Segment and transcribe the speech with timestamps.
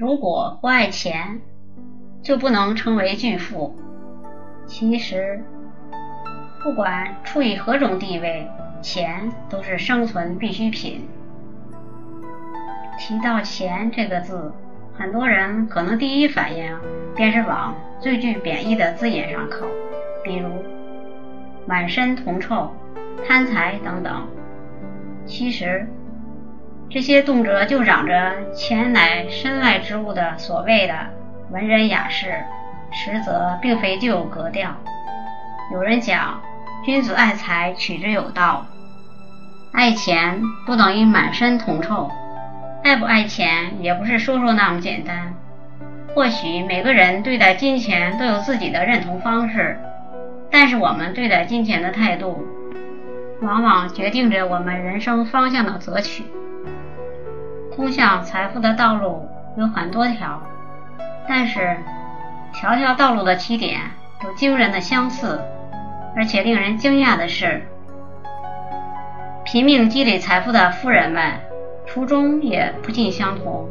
[0.00, 1.42] 如果不爱钱，
[2.22, 3.76] 就不能成为巨富。
[4.64, 5.44] 其实，
[6.62, 8.48] 不管处于何种地位，
[8.80, 11.06] 钱都是生存必需品。
[12.98, 14.50] 提到钱这个字，
[14.94, 16.74] 很多人可能第一反应
[17.14, 19.66] 便是往最具贬义的字眼上靠，
[20.24, 20.48] 比如
[21.66, 22.74] 满身铜臭、
[23.28, 24.26] 贪财等等。
[25.26, 25.86] 其实，
[26.92, 30.94] 这些动辄就嚷着钱乃身外之物的所谓的
[31.50, 32.34] 文人雅士，
[32.90, 34.74] 实则并非具有格调。
[35.72, 36.40] 有人讲，
[36.84, 38.66] 君子爱财，取之有道。
[39.70, 42.10] 爱钱不等于满身铜臭，
[42.82, 45.32] 爱不爱钱也不是说说那么简单。
[46.12, 49.78] 或许每个人对待金钱都有自己的认同方式，
[50.50, 52.44] 但是我们对待金钱的态度，
[53.42, 56.24] 往往决定着我们人生方向的择取。
[57.80, 59.26] 通向财富的道路
[59.56, 60.42] 有很多条，
[61.26, 61.78] 但是
[62.52, 63.80] 条条道路的起点
[64.22, 65.40] 都惊人的相似，
[66.14, 67.66] 而且令人惊讶的是。
[69.46, 71.40] 拼命积累财富的富人们，
[71.86, 73.66] 初衷也不尽相同。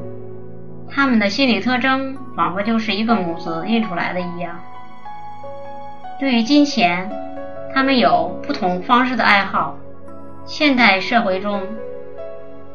[0.89, 4.59] 他们的心理特征仿佛就是一个模子印出来的一样。
[6.19, 7.11] 对于金钱，
[7.71, 9.77] 他们有不同方式的爱好。
[10.45, 11.61] 现代社会中，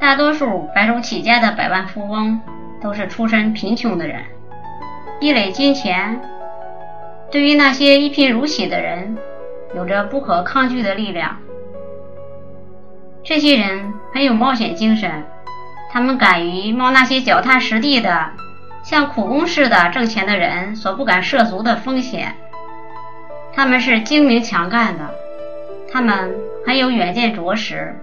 [0.04, 2.38] 大多数白手起家的百万富翁
[2.82, 4.22] 都是出身贫穷的人。
[5.18, 6.20] 积累金钱，
[7.30, 9.16] 对于那些一贫如洗的人，
[9.74, 11.38] 有着不可抗拒的力量。
[13.22, 15.24] 这些人很有冒险精神，
[15.90, 18.26] 他们敢于冒那些脚踏实地的、
[18.82, 22.34] 像苦工似的挣钱的人所不敢涉足的风险。
[23.54, 25.14] 他们是精明强干的，
[25.90, 26.34] 他们
[26.66, 27.98] 很有远见卓识。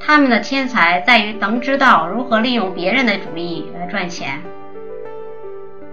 [0.00, 4.40] 他们的天才在于能知道如何利用别人的主意来赚钱，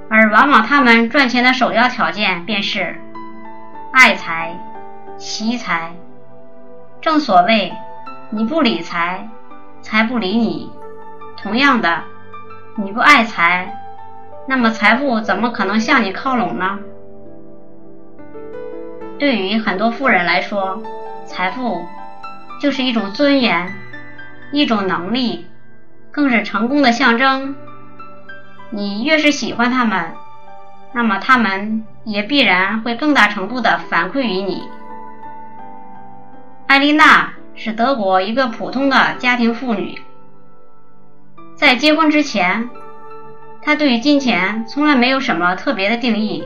[0.10, 2.96] 而往往他们赚钱的首要条件便是
[3.92, 4.58] 爱财、
[5.18, 5.94] 惜财。
[7.02, 7.74] 正所谓。
[8.32, 9.30] 你不理财，
[9.82, 10.72] 财不理你。
[11.38, 12.02] 同样的，
[12.76, 13.72] 你不爱财，
[14.48, 16.80] 那么财富怎么可能向你靠拢呢？
[19.20, 20.82] 对于很多富人来说，
[21.26, 21.86] 财富
[22.60, 23.72] 就是一种尊严，
[24.52, 25.48] 一种能力，
[26.12, 27.56] 更是成功的象征。
[28.70, 30.14] 你越是喜欢他们，
[30.94, 34.64] 那么他们也必然会更大程度的反馈于你。
[36.68, 37.32] 艾丽娜。
[37.58, 39.98] 是德国一个普通的家庭妇女，
[41.56, 42.70] 在结婚之前，
[43.62, 46.44] 她对于金钱从来没有什么特别的定义，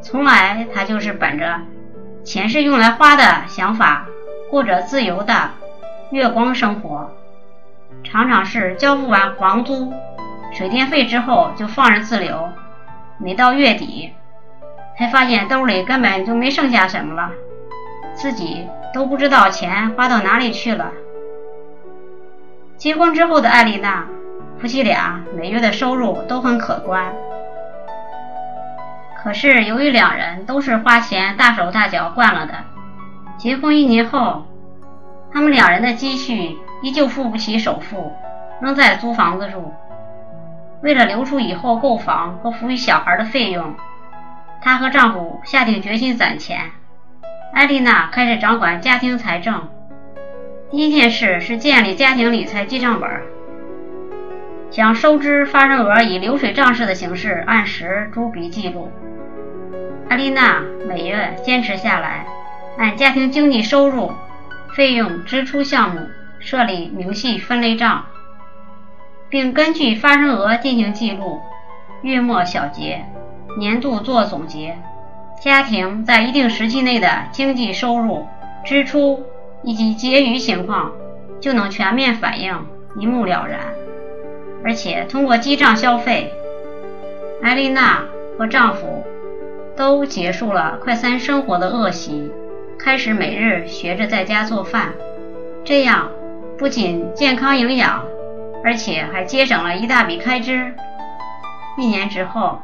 [0.00, 1.60] 从来她就是本着
[2.24, 4.06] “钱是用来花的”想法，
[4.50, 5.50] 过着自由的
[6.10, 7.10] 月光生活，
[8.04, 9.92] 常常是交付完房租、
[10.52, 12.48] 水电费之后就放任自流，
[13.18, 14.12] 每到月底，
[14.98, 17.30] 才发现兜里根本就没剩下什么了，
[18.14, 18.66] 自己。
[18.94, 20.90] 都不知道钱花到哪里去了。
[22.78, 24.06] 结婚之后的艾丽娜，
[24.58, 27.12] 夫妻俩每月的收入都很可观。
[29.22, 32.54] 可是由于两人都是花钱大手大脚惯了的，
[33.36, 34.46] 结婚一年后，
[35.32, 38.12] 他们两人的积蓄依旧付不起首付，
[38.60, 39.72] 仍在租房子住。
[40.82, 43.74] 为了留出以后购房和抚育小孩的费用，
[44.60, 46.70] 她和丈夫下定决心攒钱。
[47.52, 49.68] 艾丽娜开始掌管家庭财政，
[50.70, 53.08] 第一件事是建立家庭理财记账本，
[54.70, 58.90] 将收支发生额以流水账式的形式按时逐笔记录。
[60.08, 62.26] 艾丽娜每月坚持下来，
[62.76, 64.12] 按家庭经济收入、
[64.76, 66.06] 费用、支出项目
[66.38, 68.04] 设立明细分类账，
[69.30, 71.40] 并根据发生额进行记录，
[72.02, 73.06] 月末小结，
[73.58, 74.76] 年度做总结。
[75.42, 78.26] 家庭在一定时期内的经济收入、
[78.66, 79.24] 支出
[79.62, 80.92] 以及结余情况，
[81.40, 82.66] 就能全面反映，
[83.00, 83.60] 一目了然。
[84.62, 86.30] 而且通过记账消费，
[87.42, 88.02] 艾丽娜
[88.36, 89.02] 和丈夫
[89.74, 92.30] 都结束了快餐生活的恶习，
[92.78, 94.92] 开始每日学着在家做饭。
[95.64, 96.10] 这样
[96.58, 98.04] 不仅健康营养，
[98.64, 100.74] 而且还节省了一大笔开支。
[101.78, 102.60] 一年之后，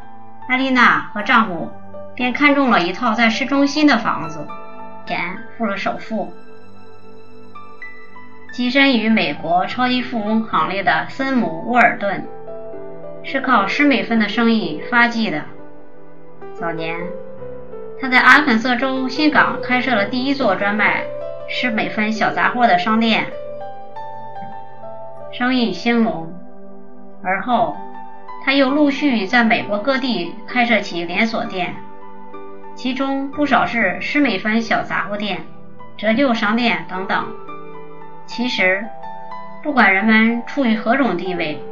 [0.49, 1.71] 艾丽娜和丈夫。
[2.15, 4.47] 便看中了一套在市中心的房子，
[5.07, 5.19] 钱
[5.57, 6.31] 付了首付。
[8.55, 12.29] 跻身于美国超级富翁行列的森姆·沃尔顿，
[13.23, 15.43] 是靠施美芬的生意发迹的。
[16.53, 17.01] 早年，
[18.03, 21.05] 他在阿肯色州新港开设了第一座专卖
[21.49, 23.29] 施美芬小杂货的商店，
[25.31, 26.29] 生意兴隆。
[27.23, 27.77] 而后，
[28.45, 31.77] 他又陆续在美国各地开设起连锁店，
[32.75, 35.43] 其中不少是十美分小杂货店、
[35.97, 37.25] 折旧商店等等。
[38.27, 38.85] 其实，
[39.63, 41.63] 不管人们处于何种地位，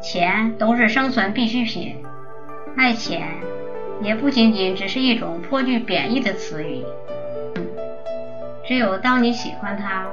[0.00, 2.02] 钱都是生存必需品。
[2.78, 3.28] 爱钱，
[4.02, 6.84] 也不仅仅只是一种颇具贬义的词语。
[8.64, 10.06] 只有当你喜欢它，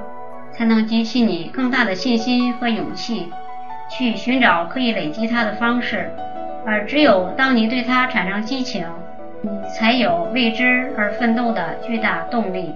[0.52, 3.32] 才能激起你更大的信心和勇气。
[3.90, 6.10] 去寻找可以累积它的方式，
[6.66, 8.88] 而只有当你对它产生激情，
[9.42, 12.74] 你才有为之而奋斗的巨大动力。